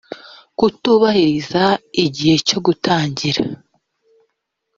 kutubahiriza 0.57 1.63
igihe 2.05 2.35
cyo 2.47 2.59
gutangira 2.65 3.43